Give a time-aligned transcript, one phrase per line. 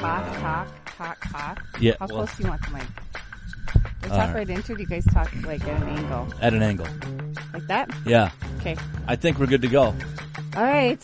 [0.00, 1.62] talk, talk, talk, talk?
[1.78, 2.82] Yeah, How well- close do you want the mic?
[4.02, 4.34] We All talk right.
[4.36, 4.76] right into it.
[4.76, 6.86] Do you guys talk like at an angle, At an angle.
[7.52, 7.90] like that?
[8.06, 8.30] Yeah.
[8.60, 8.76] Okay.
[9.06, 9.94] I think we're good to go.
[10.56, 10.98] All right.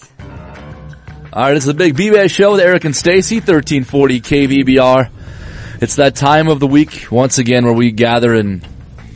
[1.32, 5.11] All right, it's the Big B-Bay Show with Eric and Stacey, 1340 KVBR.
[5.83, 8.67] It's that time of the week, once again, where we gather and...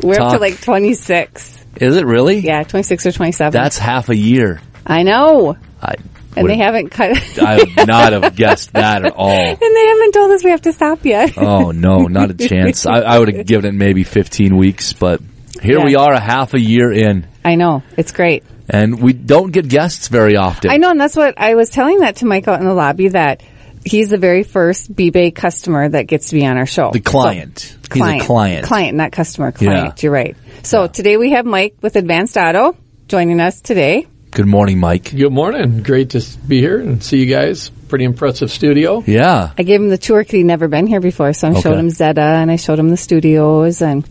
[0.02, 1.64] We're up to like 26.
[1.76, 2.38] Is it really?
[2.40, 3.52] Yeah, 26 or 27.
[3.52, 4.60] That's half a year.
[4.86, 5.56] I know.
[5.82, 5.94] I
[6.36, 7.16] And they haven't cut.
[7.42, 9.28] I would not have guessed that at all.
[9.30, 11.36] and they haven't told us we have to stop yet.
[11.36, 12.86] Oh no, not a chance.
[12.86, 15.20] I, I would have given it maybe 15 weeks, but
[15.60, 15.84] here Yeah.
[15.84, 17.82] we are a half a year in I know.
[17.96, 18.44] It's great.
[18.68, 20.70] and we don't get guests very often.
[20.70, 23.08] I know, and that's what I was telling that to Mike out in the lobby
[23.08, 23.42] that
[23.84, 26.90] he's the very first B-Bay customer that gets to be on our show.
[26.92, 27.58] The client.
[27.58, 28.66] So, He's a client.
[28.66, 29.50] Client, not customer.
[29.52, 29.86] Client.
[29.98, 30.02] Yeah.
[30.02, 30.36] You're right.
[30.62, 32.76] So today we have Mike with Advanced Auto
[33.08, 34.06] joining us today.
[34.32, 35.14] Good morning, Mike.
[35.14, 35.82] Good morning.
[35.82, 37.70] Great to be here and see you guys.
[37.88, 39.02] Pretty impressive studio.
[39.04, 39.50] Yeah.
[39.58, 41.90] I gave him the tour because he'd never been here before, so I showed him
[41.90, 44.08] Zeta and I showed him the studios and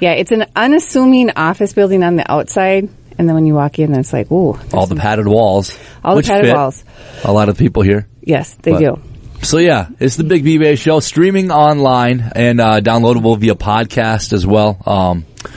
[0.00, 3.94] yeah, it's an unassuming office building on the outside, and then when you walk in,
[3.94, 5.78] it's like, ooh, All the padded walls.
[6.02, 6.82] All the padded walls.
[7.22, 8.08] A lot of people here.
[8.22, 9.02] yes, they But- do.
[9.42, 14.46] So yeah, it's the Big B-Bay Show, streaming online and uh, downloadable via podcast as
[14.46, 14.76] well.
[14.84, 15.50] Um, you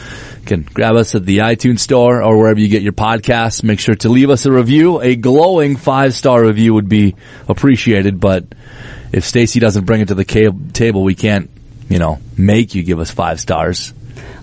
[0.45, 3.63] can grab us at the iTunes store or wherever you get your podcasts.
[3.63, 4.99] Make sure to leave us a review.
[5.02, 7.16] A glowing five star review would be
[7.47, 8.19] appreciated.
[8.19, 8.45] But
[9.11, 11.49] if Stacey doesn't bring it to the ca- table, we can't,
[11.89, 13.94] you know, make you give us five stars.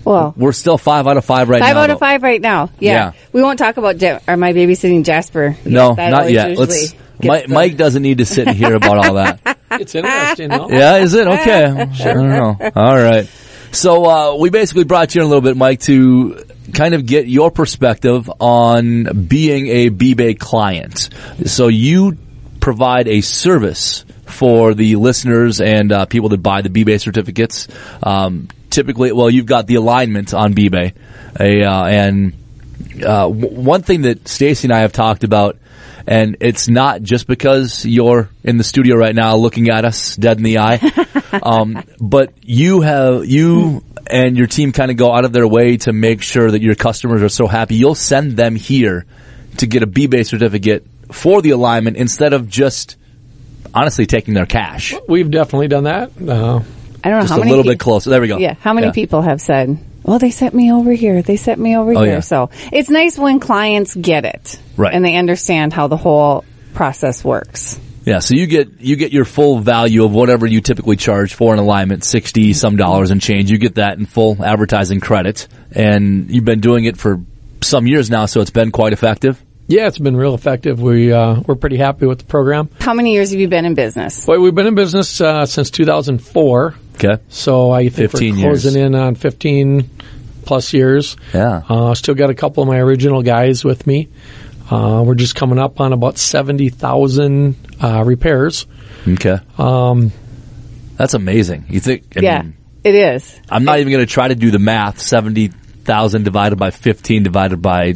[0.03, 1.81] Well, We're still five out of five right five now.
[1.83, 2.71] out of five right now.
[2.79, 3.11] Yeah, Yeah.
[3.33, 5.55] we won't talk about Ja- or my babysitting Jasper.
[5.65, 6.57] No, That not yet.
[6.57, 6.95] Let's.
[7.23, 9.39] Mike, Mike doesn't need to sit and hear about all that.
[9.73, 10.67] It's interesting, though.
[10.69, 11.25] Yeah, is it?
[11.27, 11.63] Okay.
[11.65, 12.57] I don't know.
[12.75, 13.25] All right.
[13.71, 17.27] So, uh, we basically brought you in a little bit, Mike, to kind of get
[17.27, 21.09] your perspective on being a B-Bay client.
[21.45, 22.17] So you
[22.59, 27.67] provide a service for the listeners and uh, people that buy the B-Bay certificates.
[28.01, 30.93] Um, typically, well, you've got the alignment on B-Bay.
[31.39, 32.33] A, uh, and
[32.97, 35.57] uh, w- one thing that Stacey and I have talked about,
[36.07, 40.37] and it's not just because you're in the studio right now looking at us dead
[40.37, 40.79] in the eye,
[41.43, 45.77] um, but you have you and your team kind of go out of their way
[45.77, 47.75] to make sure that your customers are so happy.
[47.75, 49.05] You'll send them here
[49.57, 52.97] to get a B-Bay certificate for the alignment instead of just
[53.73, 54.93] honestly taking their cash.
[55.07, 56.11] We've definitely done that.
[56.21, 56.61] Uh,
[57.03, 58.09] I don't know Just how a many little peop- bit closer.
[58.09, 58.37] There we go.
[58.37, 61.21] Yeah, how many people have said, "Well, they sent me over here.
[61.21, 62.19] They sent me over Oh, here." yeah.
[62.21, 64.93] So it's nice when clients get it, Right.
[64.93, 67.79] and they understand how the whole process works.
[68.03, 71.53] Yeah, so you get you get your full value of whatever you typically charge for
[71.53, 73.51] an alignment, sixty some dollars and change.
[73.51, 77.21] You get that in full advertising credit, and you've been doing it for
[77.61, 79.39] some years now, so it's been quite effective.
[79.67, 80.81] yeah, it's been real effective.
[80.81, 82.69] We uh, we're pretty happy with the program.
[82.79, 84.25] How many years have you been in business?
[84.27, 86.73] Well, we've been in business uh, since 2004,
[87.03, 88.61] Okay, so I think 15 we're years.
[88.63, 89.89] closing in on 15
[90.45, 91.17] plus years.
[91.33, 94.09] yeah, Uh, still got a couple of my original guys with me.
[94.69, 98.65] Uh, we're just coming up on about 70,000 uh, repairs.
[99.07, 99.37] okay.
[99.57, 100.11] Um,
[100.97, 101.65] that's amazing.
[101.69, 102.03] You think?
[102.15, 103.39] I yeah, mean, it is.
[103.49, 104.99] I'm not even going to try to do the math.
[104.99, 105.47] Seventy
[105.83, 107.95] thousand divided by fifteen divided by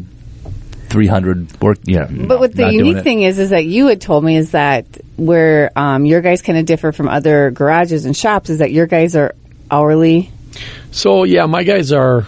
[0.90, 1.62] three hundred.
[1.62, 1.79] Work.
[1.84, 4.85] Yeah, But what the unique thing is, is that you had told me is that
[5.18, 8.85] where um, your guys kind of differ from other garages and shops is that your
[8.88, 9.34] guys are
[9.69, 10.31] hourly.
[10.91, 12.28] So yeah, my guys are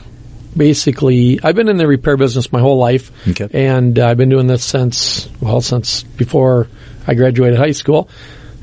[0.55, 1.39] basically.
[1.41, 3.47] I've been in the repair business my whole life, Okay.
[3.53, 6.67] and uh, I've been doing this since well since before
[7.05, 8.09] I graduated high school,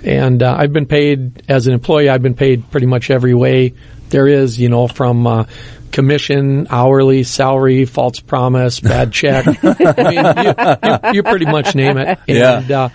[0.03, 2.09] and uh, I've been paid as an employee.
[2.09, 3.75] I've been paid pretty much every way
[4.11, 5.45] there is, you know, from uh,
[5.95, 9.47] commission, hourly, salary, false promise, bad check.
[9.63, 12.19] I mean, you, you, you pretty much name it.
[12.27, 12.91] Yeah.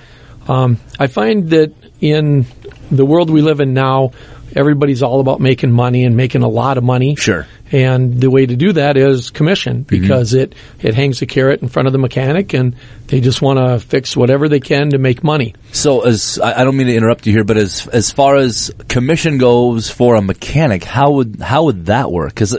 [0.47, 2.45] Uh, um, I find that in
[2.91, 4.11] the world we live in now,
[4.53, 7.15] everybody's all about making money and making a lot of money.
[7.15, 7.47] Sure.
[7.71, 11.69] And the way to do that is commission because it, it hangs a carrot in
[11.69, 12.75] front of the mechanic and
[13.07, 15.53] they just want to fix whatever they can to make money.
[15.71, 18.71] So, as I I don't mean to interrupt you here, but as as far as
[18.87, 22.29] commission goes for a mechanic, how would how would that work?
[22.29, 22.57] Because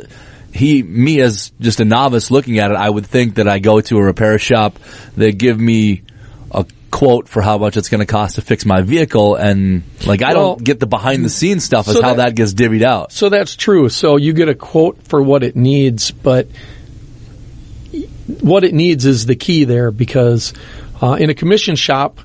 [0.53, 3.81] he, me as just a novice looking at it, I would think that I go
[3.81, 4.79] to a repair shop,
[5.17, 6.03] they give me
[6.51, 10.23] a quote for how much it's going to cost to fix my vehicle, and like
[10.23, 12.53] I Well, don't get the behind the scenes stuff as so how that- that gets
[12.55, 13.13] divvied out.
[13.13, 13.89] So that's true.
[13.89, 16.49] So you get a quote for what it needs, but
[18.41, 20.53] what it needs is the key there because
[21.03, 22.21] uh, in a commission shop,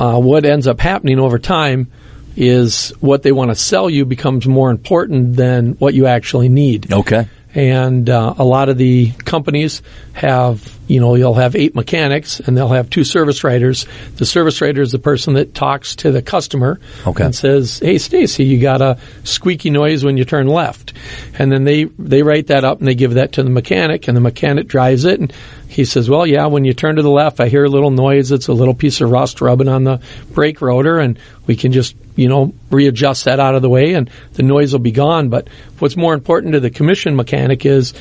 [0.00, 1.90] uh, what ends up happening over time
[2.36, 6.92] is what they want to sell you becomes more important than what you actually need.
[6.92, 7.26] Okay.
[7.56, 9.80] And uh, a lot of the companies
[10.12, 13.86] have you know, you'll have eight mechanics and they'll have two service writers.
[14.18, 17.24] The service writer is the person that talks to the customer Okay.
[17.24, 20.92] and says, "Hey, Stacey, you got a squeaky noise when you turn left,"
[21.40, 24.16] and then they they write that up and they give that to the mechanic, and
[24.16, 25.32] the mechanic drives it and.
[25.68, 26.46] He says, "Well, yeah.
[26.46, 28.30] When you turn to the left, I hear a little noise.
[28.30, 30.00] It's a little piece of rust rubbing on the
[30.32, 31.18] brake rotor, and
[31.48, 34.80] we can just, you know, readjust that out of the way, and the noise will
[34.80, 35.48] be gone." But
[35.78, 37.94] what's more important to the commission mechanic is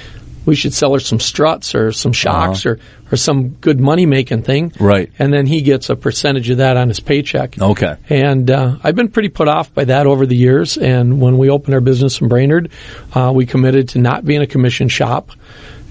[0.46, 2.80] we should sell her some struts or some shocks or,
[3.12, 4.72] or some good money making thing.
[4.80, 5.12] Right.
[5.18, 7.60] And then he gets a percentage of that on his paycheck.
[7.60, 7.98] Okay.
[8.10, 10.78] And uh, I've been pretty put off by that over the years.
[10.78, 12.70] And when we opened our business in Brainerd,
[13.14, 15.32] uh, we committed to not being a commission shop,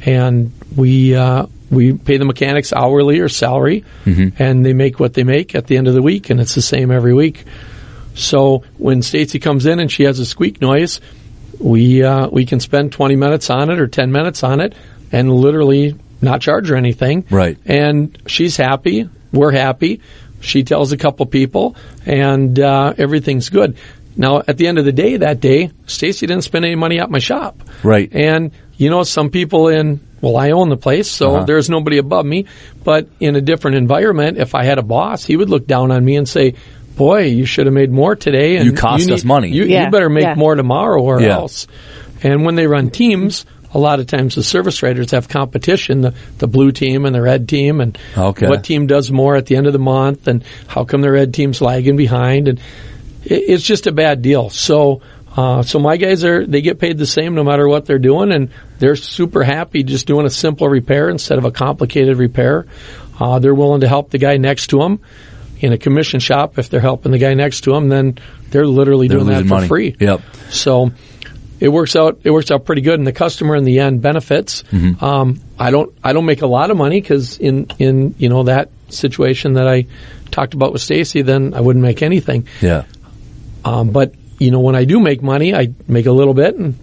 [0.07, 3.85] and we uh, we pay the mechanics hourly or salary,
[4.39, 6.63] and they make what they make at the end of the week, and it's the
[6.63, 7.45] same every week.
[8.15, 11.01] So when Stacey comes in and she has a squeak noise,
[11.59, 14.75] we uh, we can spend 20 minutes on it or 10 minutes on it
[15.13, 17.25] and literally not charge her anything.
[17.31, 17.59] Right.
[17.67, 19.09] And she's happy.
[19.33, 20.01] We're happy.
[20.41, 21.75] She tells a couple people,
[22.05, 23.77] and uh, everything's good.
[24.17, 27.11] Now, at the end of the day, that day, Stacey didn't spend any money at
[27.11, 27.63] my shop.
[27.83, 28.13] Right.
[28.15, 31.45] And you know, some people in well, I own the place, so Uh-huh.
[31.45, 32.47] there's nobody above me.
[32.83, 36.03] But in a different environment, if I had a boss, he would look down on
[36.05, 36.55] me and say,
[36.97, 39.91] "Boy, you should have made more today." And You cost us money." You, Yeah, you
[39.91, 40.35] better make yeah.
[40.35, 41.35] more tomorrow or Yeah.
[41.35, 41.67] else.
[42.23, 46.15] And when they run teams, a lot of times the service writers have competition, the,
[46.39, 48.47] the blue team and the red team, and Okay.
[48.47, 51.35] what team does more at the end of the month, and how come the red
[51.35, 52.61] team's lagging behind, and
[53.25, 54.49] it, it's just a bad deal.
[54.49, 55.01] So,
[55.37, 58.31] uh, so my guys are they get paid the same no matter what they're doing,
[58.33, 62.67] and they're super happy just doing a simple repair instead of a complicated repair.
[63.21, 65.01] Uh, they're willing to help the guy next to them.
[65.65, 68.19] In a commission shop, if they're helping the guy next to them, then
[68.51, 69.69] they're literally They're doing that for money.
[69.69, 69.97] free.
[69.99, 70.21] Yep.
[70.51, 70.91] So
[71.59, 72.21] it works out.
[72.25, 74.63] It works out pretty good, and the customer in the end benefits.
[74.65, 75.03] Mm-hmm.
[75.03, 75.97] Um, I don't.
[76.05, 79.67] I don't make a lot of money because in in you know that situation that
[79.67, 79.87] I
[80.31, 82.47] talked about with Stacey, then I wouldn't make anything.
[82.61, 82.85] Yeah.
[83.65, 86.75] Um, but you know when I do make money, I make a little bit, and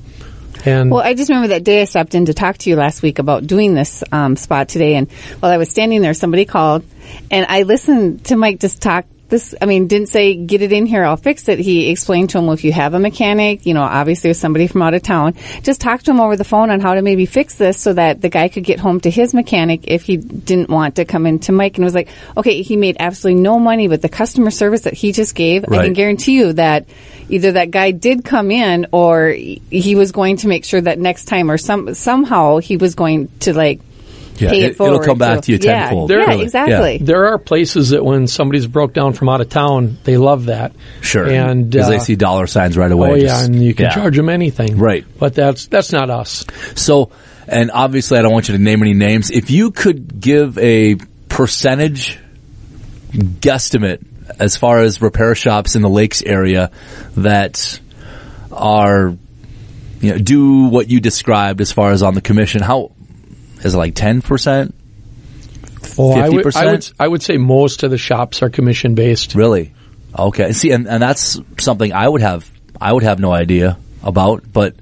[0.65, 3.01] and Well, I just remember that day I stopped in to talk to you last
[3.01, 6.83] week about doing this um, spot today, and while I was standing there, somebody called,
[7.29, 9.05] and I listened to Mike just talk.
[9.31, 11.57] This, I mean, didn't say get it in here, I'll fix it.
[11.57, 14.67] He explained to him, well, if you have a mechanic, you know, obviously with somebody
[14.67, 17.25] from out of town, just talk to him over the phone on how to maybe
[17.25, 20.69] fix this so that the guy could get home to his mechanic if he didn't
[20.69, 21.77] want to come into Mike.
[21.77, 24.93] And it was like, okay, he made absolutely no money, but the customer service that
[24.93, 26.89] he just gave, I can guarantee you that
[27.29, 31.25] either that guy did come in or he was going to make sure that next
[31.25, 33.79] time or some somehow he was going to like
[34.37, 35.05] Yeah, pay it- it, it'll forward.
[35.05, 36.43] come back to you yeah, tenfold, Yeah, really.
[36.43, 36.97] exactly.
[36.99, 40.73] there are places that when somebody's broke down from out of town, they love that.
[41.01, 41.27] Sure.
[41.29, 43.11] and because uh, they see dollar signs right away.
[43.11, 43.91] Oh yeah, Just- and you can yeah.
[43.95, 44.77] charge them anything.
[44.77, 45.05] Right.
[45.19, 46.45] But that's that's not us.
[46.75, 47.11] So,
[47.47, 49.29] and obviously, I don't want you to name any names.
[49.31, 50.95] If you could give a
[51.29, 52.17] percentage
[53.11, 54.05] guesstimate
[54.39, 56.71] as far as repair shops in the Lakes area
[57.17, 57.79] that
[58.51, 59.15] are,
[59.99, 62.91] you know, do what you described as far as on the commission, how
[63.63, 64.75] is it like ten percent?
[65.97, 66.71] Well, I would, I 50%?
[66.71, 69.35] would I would say most of the shops are commission based.
[69.35, 69.73] Really?
[70.17, 70.51] Okay.
[70.53, 72.49] See, and, and that's something I would have
[72.79, 74.75] I would have no idea about, but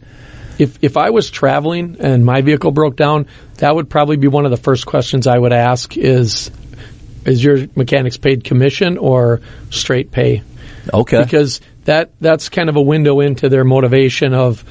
[0.58, 3.28] If if I was traveling and my vehicle broke down,
[3.58, 6.52] that would probably be one of the first questions I would ask is
[7.26, 10.42] is your mechanics paid commission or straight pay?
[10.94, 11.22] okay.
[11.24, 14.64] Because that that's kind of a window into their motivation of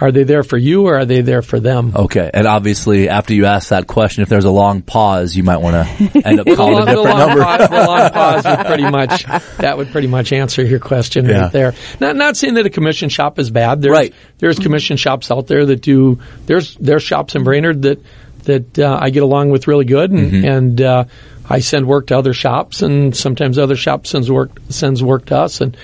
[0.00, 1.92] are they there for you or are they there for them?
[1.94, 5.58] Okay, and obviously, after you ask that question, if there's a long pause, you might
[5.58, 7.42] want to end up calling long, a different long number.
[7.44, 9.24] pause, the long pause would pretty much
[9.58, 11.42] that would pretty much answer your question Yeah.
[11.42, 11.74] right there.
[12.00, 13.82] Not not saying that a commission shop is bad.
[13.82, 14.14] There's, Right.
[14.38, 16.18] There's commission shops out there that do.
[16.46, 18.02] There's there's shops in Brainerd that
[18.44, 20.44] that uh, I get along with really good, and, Mm-hmm.
[20.48, 21.04] and uh,
[21.48, 25.36] I send work to other shops, and sometimes other shops sends work sends work to
[25.36, 25.76] us, and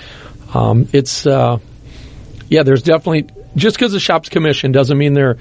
[0.54, 1.58] um, it's uh,
[2.48, 2.62] yeah.
[2.62, 5.38] There's definitely just because the shop's commission doesn't mean they're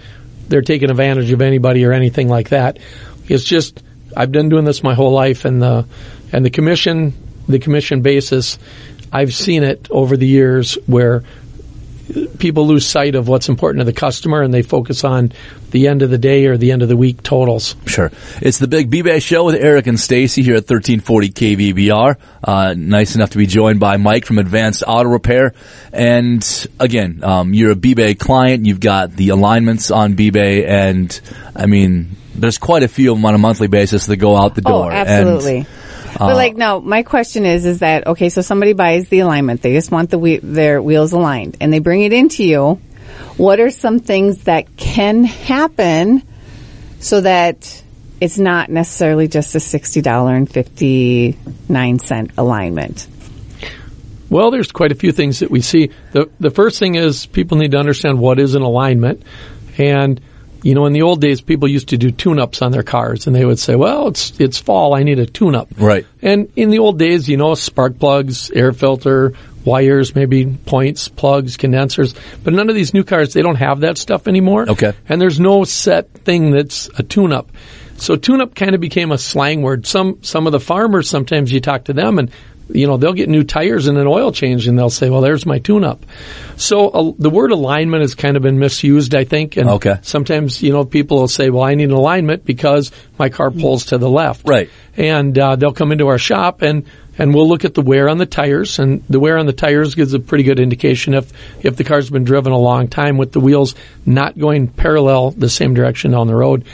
[0.48, 2.80] they're taking advantage of anybody or anything like that.
[3.28, 3.84] It's just
[4.16, 5.86] I've been doing this my whole life, and the
[6.32, 7.14] and the commission
[7.48, 8.58] the commission basis.
[9.12, 11.24] I've seen it over the years where
[12.38, 15.32] people lose sight of what's important to the customer and they focus on
[15.72, 17.76] the end of the day or the end of the week totals.
[17.86, 18.12] Sure.
[18.42, 22.18] It's the Big B-Bay Show with Eric and Stacey here at 1340 KVBR.
[22.44, 25.54] Uh, nice enough to be joined by Mike from Advanced Auto Repair.
[25.92, 28.66] And again, um, you're a B-Bay client.
[28.66, 31.20] You've got the alignments on B-Bay and
[31.56, 34.56] I mean, there's quite a few of them on a monthly basis that go out
[34.56, 34.92] the door.
[34.92, 35.58] Oh, absolutely.
[35.60, 35.68] And,
[36.18, 36.36] but oh.
[36.36, 39.62] like, no, my question is, is that, okay, so somebody buys the alignment.
[39.62, 42.80] They just want the whe- their wheels aligned and they bring it into you.
[43.38, 46.24] What are some things that can happen
[47.00, 47.84] so that
[48.22, 53.08] it's not necessarily just a sixty dollar and fifty nine cent alignment.
[54.30, 55.92] Well, there's quite a few things that we see.
[56.12, 59.24] The the first thing is people need to understand what is an alignment.
[59.78, 60.22] And
[60.66, 63.36] you know, in the old days people used to do tune-ups on their cars and
[63.36, 66.08] they would say, "Well, it's it's fall, I need a tune-up." Right.
[66.24, 71.56] And in the old days, you know, spark plugs, air filter, wires, maybe points, plugs,
[71.56, 72.16] condensers.
[72.44, 74.68] But none of these new cars, they don't have that stuff anymore.
[74.68, 74.94] Okay.
[75.08, 77.52] And there's no set thing that's a tune-up.
[77.98, 79.86] So tune-up kind of became a slang word.
[79.86, 82.32] Some some of the farmers sometimes you talk to them and
[82.70, 85.46] you know they'll get new tires and an oil change and they'll say, "Well, there's
[85.46, 86.06] my tune-up."
[86.58, 89.58] So uh, the word alignment has kind of been misused, I think.
[89.58, 89.98] And Okay.
[90.02, 93.86] sometimes you know people will say, "Well, I need an alignment because my car pulls
[93.88, 94.70] to the left." Right.
[94.98, 96.86] And uh, they'll come into our shop and
[97.18, 99.96] and we'll look at the wear on the tires, and the wear on the tires
[99.96, 101.32] gives a pretty good indication if
[101.64, 103.74] if the car's been driven a long time with the wheels
[104.06, 106.66] not going parallel the same direction down the road.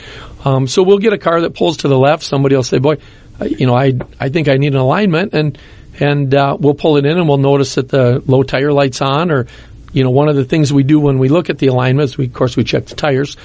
[0.44, 2.24] Um, so we'll get a car that pulls to the left.
[2.24, 2.98] Somebody will say, "Boy,
[3.40, 5.58] I- you know, I I think I need an alignment," and
[6.00, 9.32] and uh, we'll pull it in and we'll notice that the low tire light's on
[9.32, 9.48] or
[9.94, 12.26] you know, one of the things we do when we look at the alignments, we,
[12.26, 13.36] of course, we check the tires.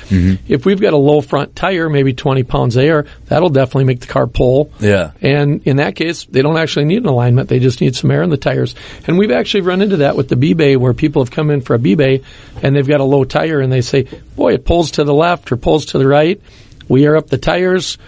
[0.48, 4.06] If we've got a low front tire, maybe 20 pounds air, that'll definitely make the
[4.06, 4.70] car pull.
[4.78, 5.12] Yeah.
[5.20, 7.48] And in that case, they don't actually need an alignment.
[7.48, 8.74] They just need some air in the tires.
[9.06, 11.74] And we've actually run into that with the B-Bay where people have come in for
[11.74, 12.22] a B-Bay
[12.62, 14.04] and they've got a low tire and they say,
[14.36, 16.40] boy, it pulls to the left or pulls to the right.
[16.88, 17.98] We air up the tires.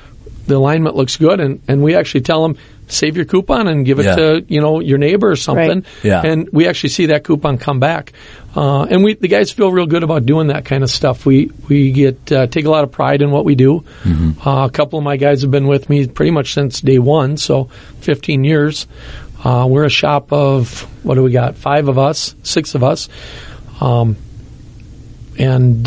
[0.46, 1.40] The alignment looks good.
[1.40, 2.56] And, and we actually tell them,
[2.88, 4.16] save your coupon and give it Yeah.
[4.16, 5.68] to, you know, your neighbor or something.
[5.80, 5.84] Right.
[6.04, 6.22] Yeah.
[6.24, 8.12] And we actually see that coupon come back.
[8.56, 11.24] Uh, and we, the guys feel real good about doing that kind of stuff.
[11.26, 13.84] We, we get, uh, take a lot of pride in what we do.
[14.44, 17.36] Uh, a couple of my guys have been with me pretty much since day one,
[17.36, 17.64] so
[18.00, 18.86] 15 years.
[19.44, 21.56] Uh, we're a shop of, what do we got?
[21.56, 23.08] Five of us, six of us.
[23.80, 24.16] Um,
[25.38, 25.86] and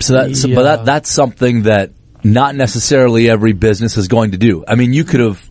[0.00, 1.90] So that, so, but that that's something that
[2.32, 4.64] not necessarily every business is going to do.
[4.66, 5.42] I mean, you could have,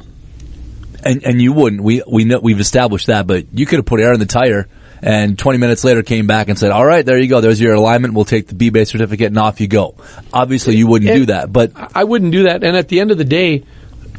[1.03, 1.81] and and you wouldn't.
[1.81, 4.67] We we know we've established that, but you could have put air in the tire,
[5.01, 7.41] and 20 minutes later came back and said, "All right, there you go.
[7.41, 8.13] There's your alignment.
[8.13, 9.95] We'll take the B-Bay's certificate, and off you go."
[10.33, 12.63] Obviously, you wouldn't And- do that, but I wouldn't do that.
[12.63, 13.63] And at the end of the day,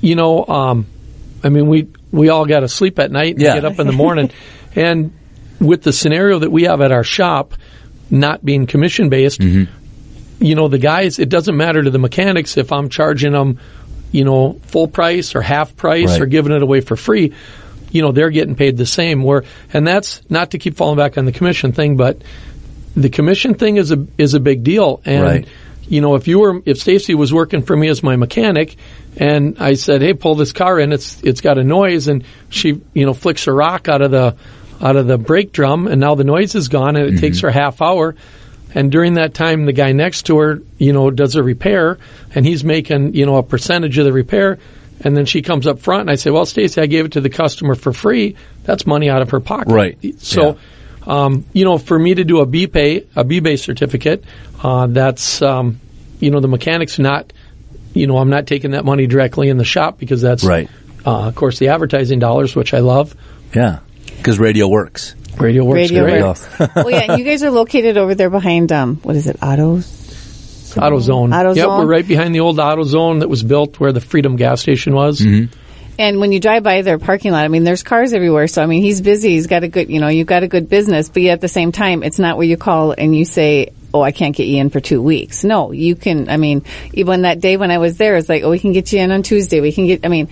[0.01, 0.87] you know, um,
[1.45, 3.55] I mean, we we all got to sleep at night and Yeah.
[3.55, 4.31] get up in the morning.
[4.75, 5.13] and
[5.61, 7.55] with the scenario that we have at our shop,
[8.11, 9.41] not being commission based,
[10.39, 13.59] you know, the guys, it doesn't matter to the mechanics if I'm charging them,
[14.13, 16.21] you know, full price or half price Right.
[16.21, 17.33] or giving it away for free.
[17.91, 19.23] You know, they're getting paid the same.
[19.23, 22.21] Where, and that's not to keep falling back on the commission thing, but
[22.97, 25.01] the commission thing is a is a big deal.
[25.05, 25.47] And Right.
[25.89, 28.77] you know, if you were if Stacey was working for me as my mechanic,
[29.17, 30.93] and I said, "Hey, pull this car in.
[30.93, 34.35] It's it's got a noise," and she you know flicks a rock out of the
[34.81, 37.21] out of the brake drum, and now the noise is gone, and it mm-hmm.
[37.21, 38.15] takes her half hour.
[38.75, 41.99] And during that time, the guy next to her, you know, does a repair,
[42.35, 44.59] and he's making you know a percentage of the repair.
[45.01, 47.21] And then she comes up front, and I say, "Well, Stacey, I gave it to
[47.21, 48.37] the customer for free.
[48.65, 49.99] That's money out of her pocket." Right.
[50.19, 50.59] So,
[51.07, 54.25] um, you know, for me to do a B-Bay, a B-Bay's certificate,
[54.63, 55.81] uh, that's, um,
[56.19, 57.33] you know, the mechanic's not,
[57.95, 60.69] you know, I'm not taking that money directly in the shop because that's, Right.
[61.05, 63.15] Uh, of course, the advertising dollars, which I love.
[63.55, 63.79] yeah,
[64.17, 65.15] because radio works.
[65.41, 66.23] Radio works Radio great.
[66.23, 66.49] works.
[66.77, 69.85] well, yeah, you guys are located over there behind um, what is it, Autos?
[70.75, 71.31] AutoZone.
[71.31, 71.57] AutoZone?
[71.57, 74.95] Yep, we're right behind the old AutoZone that was built where the Freedom gas station
[74.95, 75.21] was.
[75.99, 78.47] And when you drive by their parking lot, I mean, there's cars everywhere.
[78.49, 79.31] So I mean, he's busy.
[79.31, 81.09] He's got a good, you know, you've got a good business.
[81.09, 84.03] But yet at the same time, it's not where you call and you say, "Oh,
[84.03, 86.29] I can't get you in for two weeks." No, you can.
[86.29, 88.93] I mean, even that day when I was there, it's like, "Oh, we can get
[88.93, 89.63] you in on Tuesday.
[89.63, 90.29] We can get." I mean,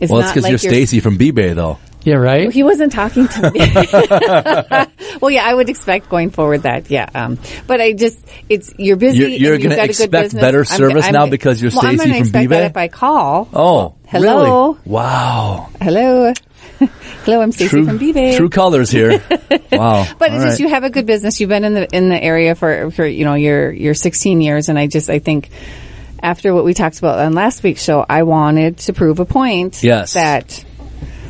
[0.00, 1.78] it's Well, not it's because like you're Stacey from B-Bay, though.
[2.02, 2.50] Yeah, right?
[2.52, 3.60] He wasn't talking to me.
[5.20, 7.08] well, yeah, I would expect going forward that, yeah.
[7.14, 9.18] Um, but I just, it's you're busy.
[9.18, 11.86] You're- you're and you've gonna got a good expect better service now because you're well,
[11.86, 12.60] I'm Stacey from expect B-Bay?
[12.60, 13.48] that if I call.
[13.52, 14.72] Oh, Hello?
[14.72, 14.80] really?
[14.86, 15.68] Wow.
[15.80, 16.32] Hello,
[17.24, 18.36] hello, I'm Stacey True, from B-Bay.
[18.36, 19.10] true colors here.
[19.72, 20.06] wow.
[20.18, 21.38] But All it's just you have a good business.
[21.40, 24.68] You've been in the in the area for for you know your your 16 years,
[24.70, 25.50] and I just I think
[26.22, 29.82] after what we talked about on last week's show, I wanted to prove a point.
[29.82, 30.14] Yes.
[30.14, 30.64] that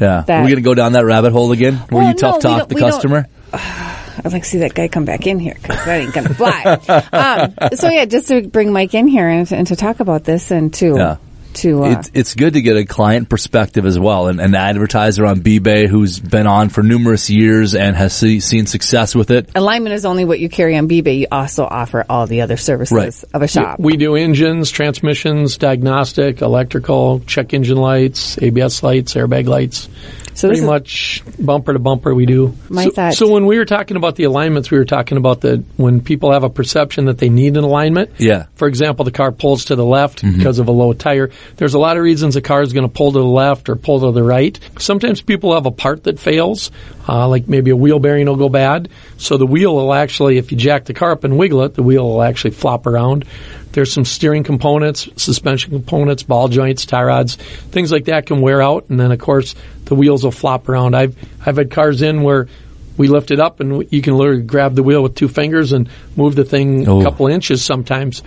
[0.01, 0.23] Yeah.
[0.27, 1.75] that- Are we going to go down that rabbit hole again?
[1.91, 3.27] Where Well, you tough no, talk the customer?
[3.53, 6.63] I'd like to see that guy come back in here because that ain't gonna fly.
[7.61, 10.51] um, so yeah, just to bring Mike in here and, and to talk about this
[10.51, 11.17] and to Yeah.
[11.55, 14.29] To uh, It's, it's good to get a client perspective as well.
[14.29, 18.67] And an advertiser on B-Bay who's been on for numerous years and has see, seen
[18.67, 19.51] success with it.
[19.55, 21.15] alignment is only what you carry on B-Bay.
[21.15, 23.25] You also offer all the other services Right.
[23.35, 23.79] of a shop.
[23.79, 29.89] We do engines, transmissions, diagnostic, electrical, check engine lights, ABS lights, airbag lights.
[30.35, 32.57] so Pretty much bumper to bumper we do.
[32.69, 35.41] My so, thought- so when we were talking about the alignments, we were talking about
[35.41, 38.11] the when people have a perception that they need an alignment.
[38.19, 38.47] Yeah.
[38.55, 41.31] For example, the car pulls to the left because of a low tire.
[41.57, 43.77] There's a lot of reasons a car is going to pull to the left or
[43.77, 44.59] pull to the right.
[44.79, 46.71] Sometimes people have a part that fails,
[47.09, 48.89] uh, like maybe a wheel bearing will go bad.
[49.19, 51.83] So the wheel will actually, if you jack the car up and wiggle it, the
[51.83, 53.25] wheel will actually flop around.
[53.73, 58.61] There's some steering components, suspension components, ball joints, tie rods, things like that can wear
[58.61, 59.55] out, and then of course
[59.85, 60.97] the wheels will flop around.
[60.97, 62.49] I've I've had cars in where
[62.97, 65.89] we lift it up and you can literally grab the wheel with two fingers and
[66.17, 68.23] move the thing a couple inches sometimes,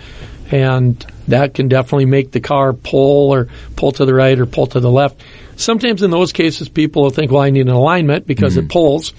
[0.50, 4.66] and that can definitely make the car pull or pull to the right or pull
[4.68, 5.22] to the left.
[5.56, 8.66] Sometimes in those cases, people will think, "Well, I need an alignment because Mm-hmm.
[8.66, 9.12] it pulls."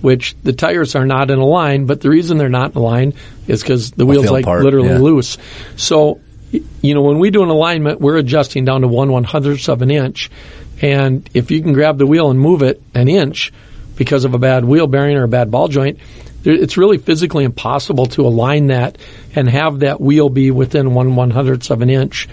[0.00, 2.80] Which the tires are not in a line, but the reason they're not in a
[2.82, 3.14] line
[3.46, 4.98] is because the wheel's like part, literally yeah.
[4.98, 5.38] loose.
[5.76, 9.68] So, you know, when we do an alignment, we're adjusting down to one one hundredths
[9.68, 10.28] of an inch.
[10.80, 13.52] And if you can grab the wheel and move it an inch
[13.94, 16.00] because of a bad wheel bearing or a bad ball joint,
[16.44, 18.98] it's really physically impossible to align that
[19.34, 22.28] and have that wheel be within one one hundredths of an inch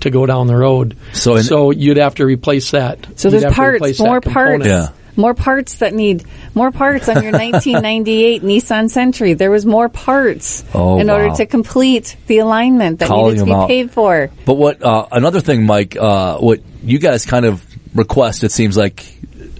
[0.00, 0.96] to go down the road.
[1.12, 3.06] So in- so you'd have to replace that.
[3.16, 4.88] so there's parts, more parts, Yeah.
[5.14, 9.38] more parts that need more parts on your 1998 Nissan Sentra.
[9.38, 13.44] There was more parts Oh, in order to complete the alignment that Calling needed to
[13.46, 13.68] be out.
[13.68, 14.30] paid for.
[14.44, 15.96] But what uh, another thing, Mike?
[15.96, 17.64] Uh, what you guys kind of
[17.94, 18.42] request?
[18.42, 19.04] It seems like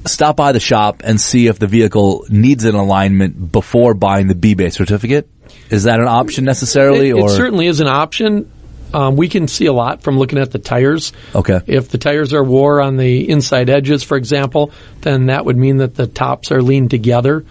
[0.05, 4.35] stop by the shop and see if the vehicle needs an alignment before buying the
[4.35, 5.29] B-Bay certificate.
[5.71, 8.51] Is that an option necessarily, It, or it certainly is an option.
[8.95, 11.13] Um, we can see a lot from looking at the tires.
[11.35, 11.61] Okay.
[11.67, 15.79] If the tires are wore on the inside edges, for example, then that would mean
[15.79, 17.45] that the tops are leaned together.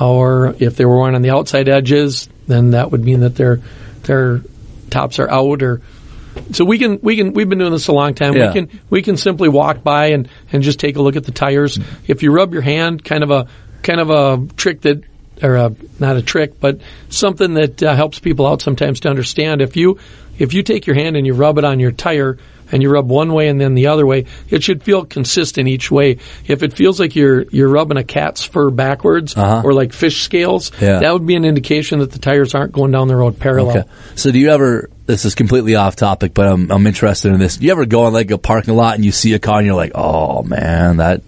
[0.00, 3.60] Or if they were worn on the outside edges, then that would mean that their
[4.04, 4.42] their
[4.90, 5.62] tops are out.
[5.62, 5.82] Or
[6.52, 8.36] so we can we can we've been doing this a long time.
[8.36, 8.48] Yeah.
[8.48, 11.32] We can we can simply walk by and and just take a look at the
[11.32, 11.78] tires.
[12.06, 13.48] If you rub your hand, kind of a
[13.82, 15.02] kind of a trick that
[15.42, 19.60] or a, not a trick, but something that uh, helps people out sometimes to understand.
[19.60, 19.98] If you
[20.38, 22.38] if you take your hand and you rub it on your tire
[22.70, 25.90] and you rub one way and then the other way, it should feel consistent each
[25.90, 26.18] way.
[26.46, 29.62] If it feels like you're you're rubbing a cat's fur backwards Uh-huh.
[29.64, 31.00] or like fish scales, Yeah.
[31.00, 33.78] that would be an indication that the tires aren't going down the road parallel.
[33.78, 33.88] Okay.
[34.16, 34.90] So do you ever?
[35.06, 37.56] This is completely off topic, but I'm I'm interested in this.
[37.56, 39.66] Do you ever go on like a parking lot and you see a car and
[39.66, 41.22] you're like, oh man, that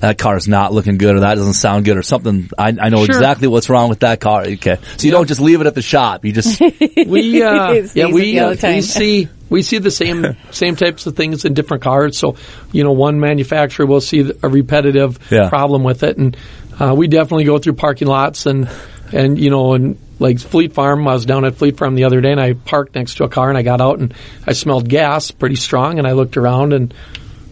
[0.00, 2.48] that car is not looking good, or that doesn't sound good, or something?
[2.58, 3.14] I I know Sure.
[3.14, 4.42] exactly what's wrong with that car.
[4.42, 6.24] Okay, so you don't just leave it at the shop.
[6.24, 6.60] You just
[7.06, 11.44] we uh, yeah we uh, we see we see the same same types of things
[11.44, 12.18] in different cars.
[12.18, 12.36] So
[12.72, 15.48] you know, one manufacturer will see a repetitive Yeah.
[15.48, 16.36] problem with it, and
[16.78, 18.68] uh, we definitely go through parking lots and
[19.12, 19.98] and you know and.
[20.18, 22.94] Like Fleet Farm, I was down at Fleet Farm the other day and I parked
[22.94, 24.14] next to a car and I got out and
[24.46, 26.94] I smelled gas pretty strong and I looked around and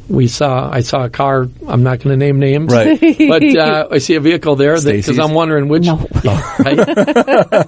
[0.08, 2.72] we saw, I saw a car, I'm not going to name names.
[2.72, 3.00] Right.
[3.18, 5.84] But uh, I see a vehicle there because I'm wondering which.
[5.84, 5.96] No.
[6.58, 6.78] Right?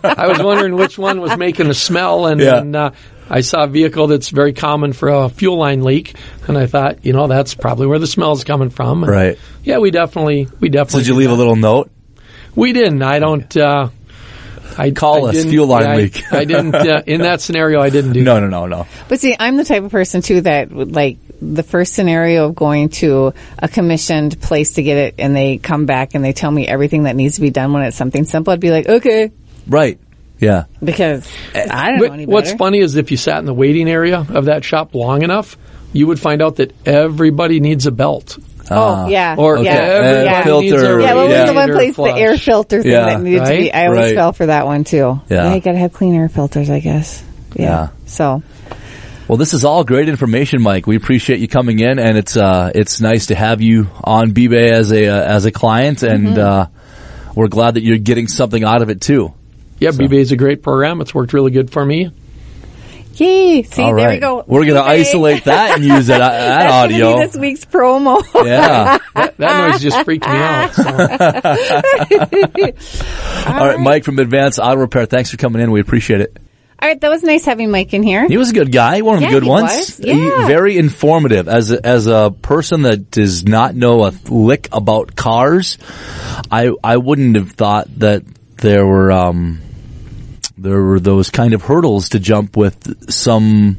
[0.05, 2.59] I was wondering which one was making a smell, and, Yeah.
[2.59, 2.91] and, uh,
[3.29, 6.15] I saw a vehicle that's very common for a fuel line leak,
[6.47, 9.03] and I thought, you know, that's probably where the smell is coming from.
[9.03, 9.39] And Right.
[9.65, 11.01] Yeah, we definitely, we so definitely.
[11.01, 11.91] did you do leave a little note?
[12.55, 13.03] We didn't.
[13.03, 13.57] I don't.
[13.57, 13.89] Uh,
[14.79, 16.33] I Call I us, didn't- fuel line yeah, I- leak.
[16.33, 16.75] I, didn't.
[16.75, 18.23] Uh, in that scenario, I didn't do.
[18.25, 18.87] No, no, no, no.
[19.09, 22.55] But see, I'm the type of person too that would like the first scenario of
[22.55, 26.51] going to a commissioned place to get it and they come back and they tell
[26.51, 29.33] me everything that needs to be done when it's something simple, I'd be like, okay,
[29.67, 29.99] Right.
[30.39, 30.65] Yeah.
[30.85, 33.89] because I don't know But any what's funny is if you sat in the waiting
[33.89, 35.57] area of that shop long enough,
[35.93, 38.37] you would find out that everybody needs a belt.
[38.69, 39.07] Oh, ah.
[39.07, 39.37] yeah.
[39.39, 40.25] Or yeah.
[40.25, 40.43] yeah.
[40.45, 41.47] filter, needs a Yeah, what was Yeah.
[41.47, 42.15] the one place, flush.
[42.15, 43.07] the air filter thing Yeah.
[43.07, 43.73] that needed to be?
[43.73, 44.15] I always Right.
[44.17, 45.21] fell for that one too.
[45.31, 45.55] Yeah.
[45.55, 47.23] you gotta have clean air filters, I guess.
[47.55, 47.65] Yeah.
[47.65, 47.89] Yeah.
[48.07, 48.43] So,
[49.29, 50.87] Well, this is all great information, Mike.
[50.87, 54.71] We appreciate you coming in, and it's uh, it's nice to have you on B-Bay
[54.71, 56.39] as a uh, as a client, and Mm-hmm.
[56.39, 56.67] uh,
[57.35, 59.35] we're glad that you're getting something out of it too.
[59.79, 61.01] Yeah, BB is a great program.
[61.03, 62.11] It's worked really good for me.
[63.17, 63.63] yay!
[63.63, 64.43] See, all there right, we go.
[64.47, 67.19] We're going to isolate that and use that, that That's gonna be audio.
[67.27, 68.23] this week's promo.
[68.47, 68.99] Yeah.
[69.17, 70.75] That, that noise just freaked me out.
[70.75, 70.83] So.
[73.51, 75.07] All right, Mike from Advanced Auto Repair.
[75.07, 75.71] Thanks for coming in.
[75.71, 76.37] We appreciate it.
[76.81, 78.29] All right, that was nice having Mike in here.
[78.29, 79.71] He was a good guy, one of the good ones.
[79.71, 79.97] was.
[79.97, 80.47] He- Yeah.
[80.47, 85.79] very informative as a, as a person that does not know a lick about cars.
[86.51, 88.25] I I wouldn't have thought that
[88.59, 89.61] there were um
[90.59, 93.79] there were those kind of hurdles to jump with some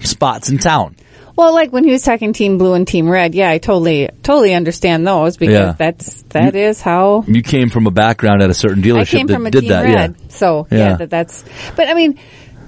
[0.00, 0.96] spots in town.
[1.40, 4.52] Well, like when he was talking Team Blue and Team Red, yeah, I totally, totally
[4.54, 5.72] understand those because Yeah.
[5.72, 9.26] that's that is how You came from a background at a certain dealership I came
[9.28, 9.82] that from a did Team that.
[9.84, 10.16] Red.
[10.18, 10.26] Yeah.
[10.28, 10.78] So yeah.
[10.78, 10.96] Yeah.
[10.96, 11.42] that that's.
[11.76, 12.18] But I mean,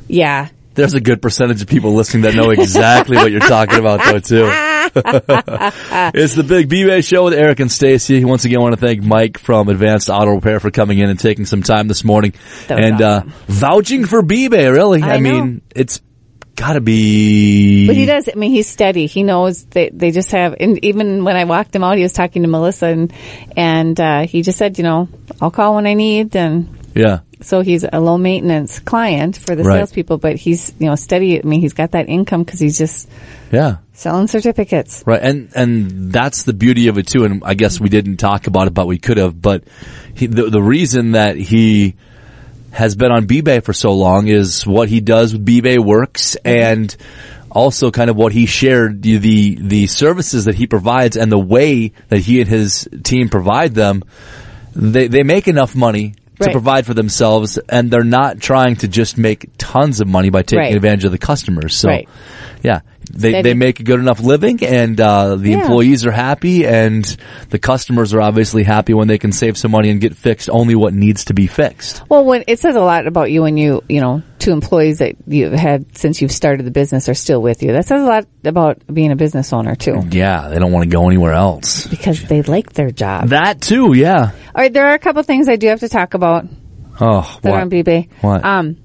[0.09, 4.01] yeah, There's a good percentage of people listening that know exactly what you're talking about
[4.05, 4.49] though too.
[6.15, 8.25] it's the Big B-Bay Show with Eric and Stacey.
[8.25, 11.19] Once again, I want to thank Mike from Advanced Auto Repair for coming in and
[11.19, 12.33] taking some time this morning
[12.69, 13.29] That was and awesome.
[13.29, 14.69] uh, vouching for B-Bay.
[14.69, 15.31] Really, I know.
[15.31, 16.01] mean, it's
[16.57, 17.87] got to be.
[17.87, 18.29] but he does.
[18.29, 19.07] I mean, he's steady.
[19.07, 20.55] He knows they they just have.
[20.61, 23.13] And even when I walked him out, he was talking to Melissa, and
[23.57, 25.09] and uh, he just said, you know,
[25.41, 29.65] I'll call when I need, and Yeah, so he's a low maintenance client for the
[29.65, 29.79] Right.
[29.79, 31.39] salespeople, but he's you know steady.
[31.39, 33.09] I mean, he's got that income because he's just
[33.51, 33.79] yeah.
[33.93, 35.03] selling certificates.
[35.07, 37.25] Right, and and that's the beauty of it too.
[37.25, 39.41] And I guess we didn't talk about it, but we could have.
[39.41, 39.65] But
[40.15, 41.95] he, the the reason that he
[42.73, 46.95] has been on B-Bay for so long is what he does with B-Bay Works, and
[47.51, 51.39] also kind of what he shared the the the services that he provides and the
[51.39, 54.03] way that he and his team provide them.
[54.75, 56.15] They they make enough money.
[56.41, 56.53] To Right.
[56.53, 60.59] provide for themselves, and they're not trying to just make tons of money by taking
[60.65, 60.75] Right.
[60.75, 61.73] advantage of the customers.
[61.77, 62.09] So, Right.
[62.65, 62.81] yeah,
[63.11, 65.61] they they make a good enough living, and uh, the Yeah.
[65.63, 67.05] employees are happy, and
[67.51, 70.75] the customers are obviously happy when they can save some money and get fixed only
[70.75, 72.03] what needs to be fixed.
[72.09, 75.15] Well, when it says a lot about you when you, you know, two employees that
[75.27, 77.73] you've had since you've started the business are still with you.
[77.73, 80.91] That says a lot about being a business owner too, Yeah, they don't want to
[80.91, 81.87] go anywhere else.
[81.87, 83.29] because they like their job.
[83.29, 84.31] That too, yeah.
[84.33, 86.47] All right, there are a couple things I do have to talk about
[87.01, 87.61] Oh, that are what?
[87.63, 88.09] on BB.
[88.21, 88.45] What?
[88.45, 88.77] Um,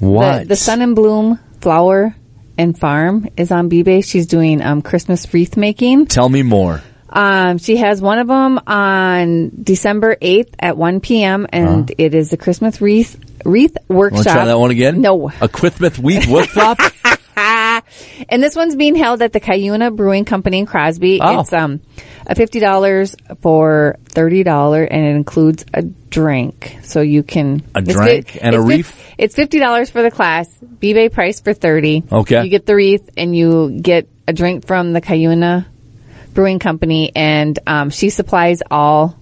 [0.00, 0.40] what?
[0.42, 2.14] The, the Sun and Bloom Flower
[2.58, 4.04] and Farm is on BB.
[4.04, 6.06] She's doing um, Christmas wreath making.
[6.06, 6.82] Tell me more.
[7.08, 11.46] Um, she has one of them on December 8th at 1 p.m.
[11.50, 14.16] and it is the Christmas wreath wreath workshop.
[14.16, 15.00] Want to try that one again?
[15.00, 15.30] No.
[15.40, 16.78] A Christmas wreath workshop?
[18.28, 21.20] And this one's being held at the Cuyuna Brewing Company in Crosby.
[21.20, 21.40] Oh.
[21.40, 21.80] It's um
[22.26, 27.82] a fifty dollars for thirty dollar, and it includes a drink, so you can A
[27.82, 29.14] drink fi- and a wreath?
[29.18, 30.48] It's fifty dollars for the class.
[30.80, 32.02] B-Bay price for thirty.
[32.10, 32.42] Okay.
[32.44, 35.66] you get the wreath and you get a drink from the Cuyuna
[36.32, 39.18] Brewing Company, and um, she supplies all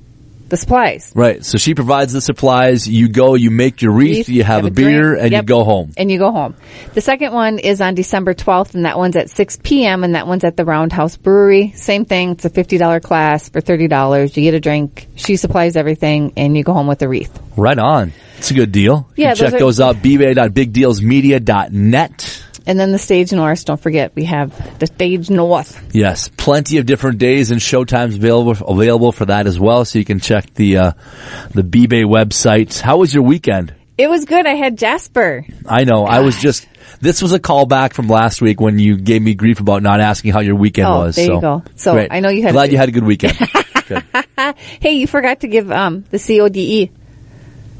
[0.54, 1.12] the supplies.
[1.14, 1.44] right.
[1.44, 2.88] So she provides the supplies.
[2.88, 5.92] You go, you make your wreath, you have a beer, and yep, you go home.
[5.96, 6.54] And you go home.
[6.94, 10.26] The second one is on December 12th, and that one's at 6 p.m., and that
[10.26, 11.72] one's at the Roundhouse Brewery.
[11.76, 12.30] Same thing.
[12.30, 14.36] It's a $50 class for $30.
[14.36, 15.08] You get a drink.
[15.16, 17.38] She supplies everything, and you go home with a wreath.
[17.56, 18.12] Right on.
[18.38, 19.08] It's a good deal.
[19.16, 22.43] Yeah, check those those are- out, bbay.bigdealsmedia.net.
[22.66, 25.82] And then the Stage North, don't forget, we have the Stage North.
[25.94, 29.84] Yes, plenty of different days and showtimes available available for that as well.
[29.84, 30.92] So you can check the uh,
[31.50, 32.80] the B-Bay website.
[32.80, 33.74] How was your weekend?
[33.96, 34.46] It was good.
[34.46, 35.46] I had Jasper.
[35.68, 36.66] I know I was just.
[37.00, 40.32] This was a callback from last week when you gave me grief about not asking
[40.32, 41.16] how your weekend Oh, was.
[41.16, 41.62] there you go.
[41.76, 42.08] So, great.
[42.10, 43.38] I know you had a Glad good- you had a good weekend.
[43.88, 44.02] good.
[44.80, 46.90] Hey, you forgot to give um, the CODE.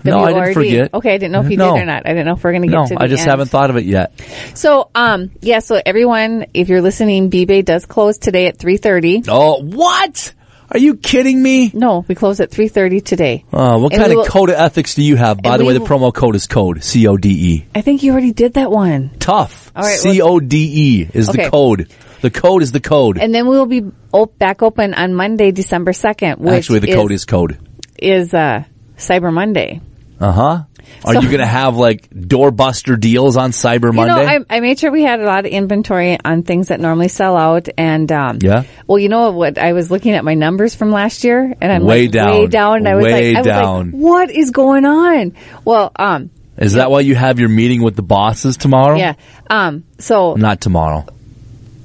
[0.05, 0.95] No, I didn't forget.
[0.95, 1.75] Okay, I didn't know if you No.
[1.75, 2.07] did or not.
[2.07, 3.31] I didn't know if we're going to get No, to the I just end.
[3.31, 4.13] haven't thought of it yet.
[4.55, 9.25] So, um, yeah, so everyone, if you're listening, B-Bay does close today at 3.30.
[9.29, 10.35] Oh, what?
[10.71, 11.71] Are you kidding me?
[11.75, 13.45] No, we close at 3.30 today.
[13.53, 15.41] Uh, what And kind we of will- code of ethics do you have?
[15.41, 17.67] By the way, the promo code is code C O D E.
[17.75, 19.11] I think you already did that one.
[19.19, 19.71] Tough.
[19.77, 20.57] All right, C O D
[21.03, 21.89] E is the code.
[22.23, 23.19] The code is the code.
[23.19, 26.95] And then we will be op- back open on Monday, December 2nd, which Actually, the
[26.95, 27.59] code is code.
[27.99, 28.65] is, uh,
[28.97, 29.81] Cyber Monday.
[30.21, 30.63] Uh huh.
[31.05, 34.15] Are So- you going to have like doorbuster deals on Cyber Monday?
[34.21, 34.45] You know?
[34.51, 37.37] I, I made sure we had a lot of inventory on things that normally sell
[37.37, 38.65] out, and um, Yeah?
[38.87, 39.59] Well, you know what?
[39.59, 42.31] I was looking at my numbers from last year, and I'm Way like, down.
[42.31, 42.77] way down.
[42.79, 45.33] And I was Way like, I was like, what is going on?
[45.65, 48.97] Well, um, is that why you have your meeting with the bosses tomorrow?
[48.97, 49.15] yeah,
[49.51, 51.07] um, so Not tomorrow.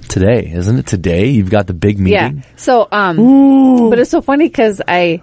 [0.08, 0.88] Today, isn't it?
[0.88, 2.38] Today you've got the big meeting.
[2.38, 5.22] yeah, so um, but it's so funny because I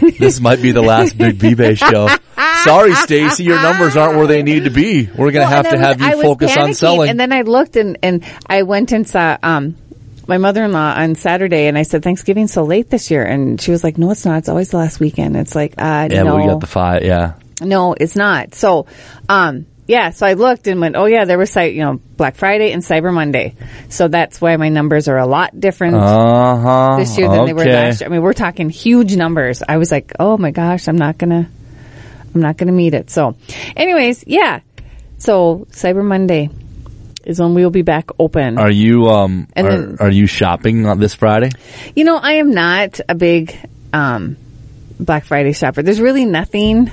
[0.18, 2.08] This might be the last big B-Bay show.
[2.64, 5.06] Sorry, Stacey, your numbers aren't where they need to be.
[5.06, 7.10] We're going to Well, have to was- have you focus on selling.
[7.10, 9.76] And then I looked and, and I went and saw, um,
[10.26, 13.24] my mother-in-law on Saturday and I said, Thanksgiving's so late this year.
[13.24, 14.38] And she was like, no, it's not.
[14.38, 15.36] It's always the last weekend.
[15.36, 17.02] It's like, uh, yeah, no, we got the five.
[17.02, 17.34] Yeah.
[17.62, 18.54] no, it's not.
[18.54, 18.86] So,
[19.28, 22.70] um, yeah, so I looked and went, oh yeah, there was, you know, Black Friday
[22.72, 23.54] and Cyber Monday.
[23.88, 26.96] So that's why my numbers are a lot different Uh huh.
[26.98, 28.08] this year than they were last year.
[28.08, 29.62] I mean, we're talking huge numbers.
[29.66, 31.48] I was like, oh my gosh, I'm not gonna,
[32.34, 33.10] I'm not gonna meet it.
[33.10, 33.34] So,
[33.76, 34.60] anyways, yeah.
[35.16, 36.50] So Cyber Monday
[37.24, 38.58] is when we will be back open.
[38.58, 41.50] Are you um And are, then- are you shopping on this Friday?
[41.96, 43.56] You know, I am not a big
[43.92, 44.36] um,
[45.00, 45.82] Black Friday shopper.
[45.82, 46.90] There's really nothing.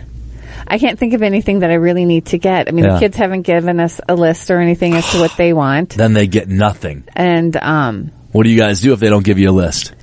[0.67, 2.67] I can't think of anything that I really need to get.
[2.67, 2.93] I mean, Yeah.
[2.93, 5.89] the kids haven't given us a list or anything as to what they want.
[5.91, 7.04] Then they get nothing.
[7.15, 9.93] And, um, What do you guys do if they don't give you a list?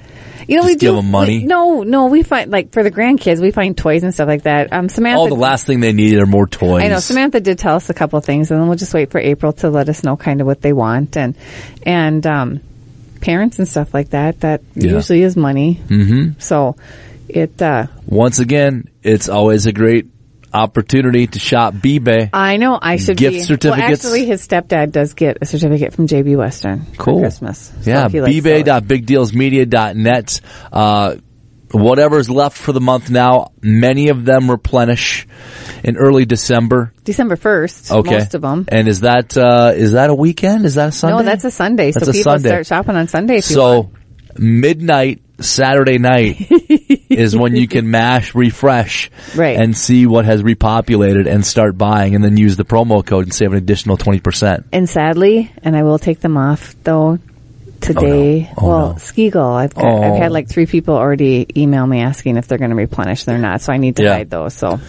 [0.48, 1.38] you know, Just we do, them money?
[1.38, 4.42] we- no, no, we find, like, for the grandkids, we find toys and stuff like
[4.42, 4.72] that.
[4.72, 5.20] Um, Samantha.
[5.20, 6.82] Oh, the last thing they need are more toys.
[6.82, 9.10] I know Samantha did tell us a couple of things, and then we'll just wait
[9.12, 11.36] for April to let us know kind of what they want and
[11.86, 12.60] and um,
[13.20, 14.40] parents and stuff like that.
[14.40, 14.92] That Yeah.
[14.94, 15.80] usually is money.
[15.88, 16.40] Mm-hmm.
[16.40, 16.74] So
[17.28, 17.62] it.
[17.62, 20.08] Uh, Once again, it's always a great
[20.54, 22.30] opportunity to shop B-Bay.
[22.32, 23.40] I know I should Gift be.
[23.42, 24.04] certificates?
[24.04, 27.18] Well, actually, his stepdad does get a certificate from JB Western Cool.
[27.18, 27.72] for Christmas.
[27.82, 28.42] So yeah, if he likes those.
[28.42, 30.40] bbay.bigdealsmedia.net.
[30.72, 31.16] Uh,
[31.72, 35.26] whatever's left for the month now, many of them replenish
[35.82, 36.92] in early December.
[37.04, 37.90] December first.
[37.90, 38.18] Okay.
[38.18, 38.66] most of them.
[38.68, 40.66] And is that, uh, is that a weekend?
[40.66, 41.16] Is that a Sunday?
[41.16, 41.90] No, that's a Sunday.
[41.92, 42.48] That's so a people Sunday.
[42.50, 43.40] start shopping on Sunday.
[43.40, 43.90] So
[44.36, 46.36] midnight Saturday night
[47.18, 49.58] is when you can mash refresh Right.
[49.58, 53.34] and see what has repopulated and start buying and then use the promo code and
[53.34, 54.64] save an additional 20%.
[54.72, 57.18] And sadly, and I will take them off though
[57.82, 58.48] today.
[58.50, 58.98] Oh, oh, well, no.
[58.98, 60.02] Ski Gull, I've got, Oh.
[60.02, 60.34] I've had oh.
[60.34, 63.24] like three people already email me asking if they're going to replenish.
[63.24, 64.14] They're not, so I need to Yeah.
[64.14, 64.54] hide those.
[64.54, 64.80] So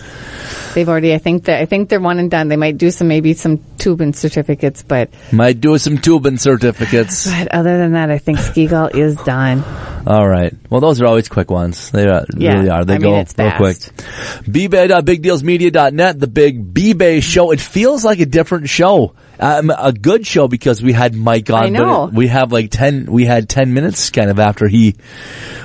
[0.74, 1.14] they've already.
[1.14, 2.48] I think that I think they're one and done.
[2.48, 7.30] They might do some maybe some tubing certificates, but Might do some tubing certificates.
[7.40, 9.64] but other than that, I think Ski Gull is done.
[10.06, 10.54] All right.
[10.70, 11.90] Well, those are always quick ones.
[11.92, 12.56] They are, Yeah.
[12.58, 12.86] really are.
[12.86, 13.78] They I mean, go it's real quick.
[13.78, 14.44] fast.
[14.46, 17.52] bbay.bigdealsmedia.net, the big B-Bay show.
[17.52, 19.14] It feels like a different show.
[19.44, 21.64] Um, a good show because we had Mike on.
[21.66, 22.06] I know.
[22.08, 24.96] But we have like 10, we had 10 minutes kind of after he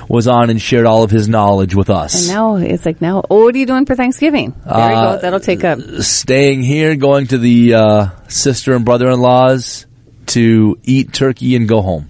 [0.09, 2.27] was on and shared all of his knowledge with us.
[2.27, 3.23] And now it's like now.
[3.29, 4.53] Oh, what are you doing for Thanksgiving?
[4.65, 5.21] There you Uh, go.
[5.21, 5.79] That'll take up.
[6.01, 9.85] Staying here, going to the, uh, sister and brother-in-laws
[10.27, 12.09] to eat turkey and go home.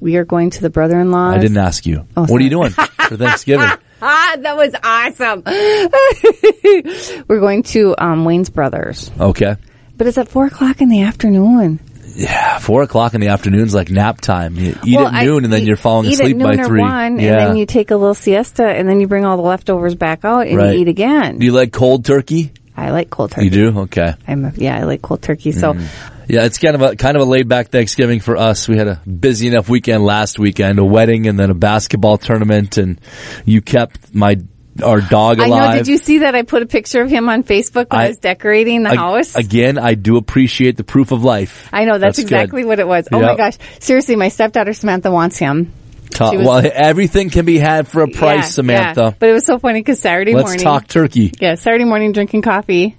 [0.00, 1.30] We are going to the brother-in-law.
[1.30, 2.06] I didn't ask you.
[2.16, 3.68] Oh, what are you doing for Thanksgiving?
[4.02, 5.42] Ah, that was awesome.
[7.28, 9.56] We're going to um, Wayne's Brothers, Okay.
[10.00, 11.78] But it's at four o'clock in the afternoon.
[12.14, 14.54] Yeah, four o'clock in the afternoon's like nap time.
[14.56, 16.80] You eat Well, at I- noon and then you're falling asleep by three.
[16.80, 17.32] One, yeah.
[17.32, 20.24] and then you take a little siesta, and then you bring all the leftovers back
[20.24, 20.74] out and Right.
[20.74, 21.36] you eat again.
[21.38, 22.52] do you like cold turkey?
[22.74, 23.44] I like cold turkey.
[23.44, 23.78] You do?
[23.80, 24.14] Okay.
[24.26, 25.52] I'm a, yeah, I like cold turkey.
[25.52, 25.86] So mm.
[26.28, 28.66] Yeah, it's kind of a kind of a laid back Thanksgiving for us.
[28.68, 32.78] We had a busy enough weekend last weekend, a wedding and then a basketball tournament,
[32.78, 32.98] and
[33.44, 34.38] you kept my
[34.84, 35.72] our dog I know.
[35.74, 36.34] Did you see that?
[36.34, 38.96] I put a picture of him on Facebook when I, I- was decorating the Ag-
[38.98, 39.34] house.
[39.36, 41.68] Again, I do appreciate the proof of life.
[41.72, 42.22] I know that's, good.
[42.24, 43.08] exactly what it was.
[43.12, 43.56] Oh my gosh!
[43.80, 45.72] Seriously, my stepdaughter Samantha wants him.
[46.10, 49.00] Ta- was- well, everything can be had for a price, Yeah, Samantha.
[49.02, 49.12] yeah.
[49.18, 51.32] But it was so funny because Saturday Let's morning, talk turkey.
[51.40, 52.96] Yeah, Saturday morning drinking coffee.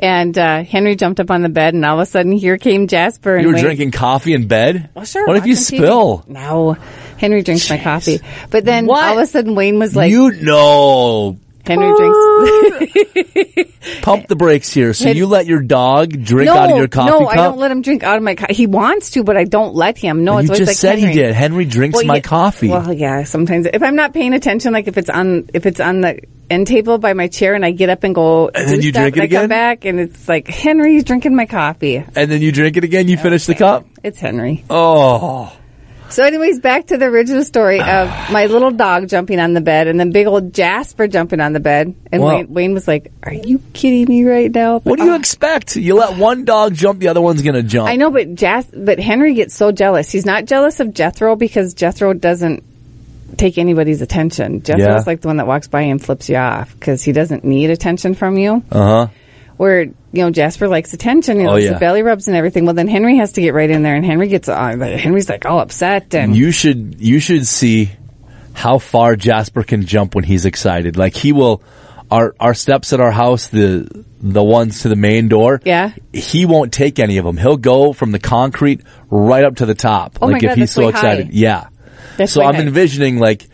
[0.00, 2.86] And uh, Henry jumped up on the bed, and all of a sudden, here came
[2.86, 3.34] Jasper.
[3.36, 4.90] And You were Wayne- drinking coffee in bed?
[4.94, 5.26] Well, sure.
[5.26, 5.82] What if you watching TV.
[5.82, 6.24] spill?
[6.28, 6.76] No,
[7.18, 8.20] Henry drinks my coffee.
[8.50, 9.02] But then What?
[9.04, 11.38] all of a sudden, Wayne was like, you know.
[11.66, 13.72] Henry drinks.
[14.02, 14.92] Pump the brakes here.
[14.94, 17.28] So Hen- you let your dog drink no, out of your coffee no, cup?
[17.32, 18.34] I don't let him drink out of my.
[18.34, 20.24] Co- he wants to, but I don't let him.
[20.24, 21.14] No, you it's always just like said Henry.
[21.14, 21.34] he did.
[21.34, 22.68] Henry drinks Well, my yeah, coffee.
[22.68, 23.24] Well, yeah.
[23.24, 26.66] Sometimes if I'm not paying attention, like if it's on if it's on the end
[26.66, 29.16] table by my chair, and I get up and go, And then you stuff, drink
[29.16, 29.40] it and I again?
[29.42, 31.96] come back, and it's like Henry's drinking my coffee.
[31.96, 33.08] and then you drink it again.
[33.08, 33.86] You finish the cup.
[34.02, 34.64] It's Henry.
[34.70, 35.56] Oh,
[36.08, 39.86] So, anyways, back to the original story of my little dog jumping on the bed,
[39.88, 43.34] and then big old Jasper jumping on the bed, and Wayne, Wayne was like, "Are
[43.34, 45.76] you kidding me right now?" what do you expect?
[45.76, 47.88] You let one dog jump, the other one's gonna jump.
[47.88, 50.10] I know, but Jas- but Henry gets so jealous.
[50.10, 52.62] He's not jealous of Jethro because Jethro doesn't
[53.36, 54.62] take anybody's attention.
[54.62, 55.02] Jethro's Yeah.
[55.06, 58.14] like the one that walks by and flips you off because he doesn't need attention
[58.14, 58.62] from you.
[58.70, 59.06] Uh huh.
[59.56, 61.72] Where you know Jasper likes attention, he Oh, likes yeah.
[61.74, 62.64] the belly rubs and everything.
[62.66, 65.46] Well, then Henry has to get right in there, and Henry gets uh, Henry's like
[65.46, 67.90] all upset and You should you should see
[68.52, 70.96] how far Jasper can jump when he's excited.
[70.96, 71.62] Like he will.
[72.08, 75.60] Our our steps at our house, the the ones to the main door.
[75.64, 75.90] Yeah.
[76.12, 77.36] He won't take any of them.
[77.36, 80.18] He'll go from the concrete right up to the top.
[80.22, 81.26] Oh my like if God, he's that's so excited.
[81.26, 81.30] high.
[81.32, 81.68] Yeah.
[82.16, 82.60] That's so I'm high.
[82.60, 83.48] envisioning like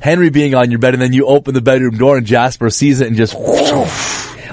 [0.00, 3.02] Henry being on your bed, and then you open the bedroom door, and Jasper sees
[3.02, 3.34] it, and just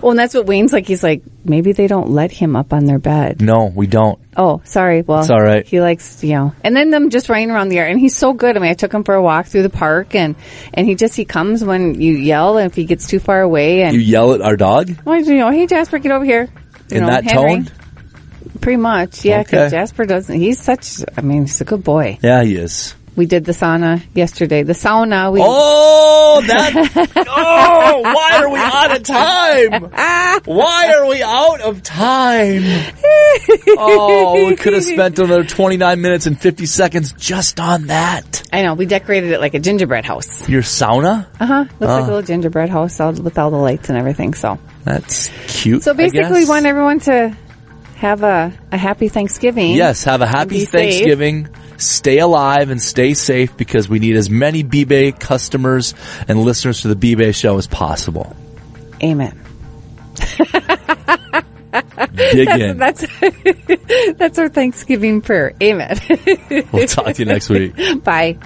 [0.02, 0.88] Well, and that's what Wayne's like.
[0.88, 3.42] He's like, maybe they don't let him up on their bed.
[3.42, 4.20] no, we don't.
[4.38, 5.02] Oh, sorry.
[5.02, 5.66] Well, It's all right.
[5.66, 8.34] He likes, you know, and then them just running around the yard, and he's so
[8.34, 8.56] good.
[8.56, 10.36] I mean, I took him for a walk through the park, and
[10.74, 13.84] and he just he comes when you yell, and if he gets too far away,
[13.84, 16.48] and You yell at our dog well, you know, hey Jasper, get over here.
[16.90, 17.64] You in know, that Henry.
[17.66, 17.68] tone.
[18.62, 19.44] Pretty much, yeah.
[19.44, 19.70] Because Okay.
[19.78, 20.38] Jasper doesn't.
[20.40, 20.98] He's such.
[21.16, 22.18] I mean, he's a good boy.
[22.22, 22.94] Yeah, he is.
[23.20, 24.64] We did the sauna yesterday.
[24.64, 25.30] The sauna.
[25.34, 27.12] We Oh, that.
[27.28, 30.42] oh, why are we out of time?
[30.46, 32.64] Why are we out of time?
[33.78, 38.44] Oh, we could have spent another 29 minutes and 50 seconds just on that.
[38.54, 40.48] I know we decorated it like a gingerbread house.
[40.48, 41.28] Your sauna?
[41.42, 41.66] Uh huh.
[41.82, 44.34] Looks like a little gingerbread house all, with all the lights and everything.
[44.34, 45.28] So, That's
[45.62, 45.84] cute.
[45.84, 47.36] so basically, we want everyone to
[47.96, 49.72] have a, a happy Thanksgiving.
[49.72, 51.48] Yes, have a happy Thanksgiving.
[51.48, 51.59] safe.
[51.80, 55.94] Stay alive and stay safe because we need as many B-Bay customers
[56.28, 58.36] and listeners to the B-Bay show as possible.
[59.02, 59.40] Amen.
[62.16, 62.78] Dig in.
[62.78, 63.06] That's
[64.18, 65.54] that's our Thanksgiving prayer.
[65.62, 66.00] Amen.
[66.72, 67.76] We'll talk to you next week.
[68.04, 68.38] Bye.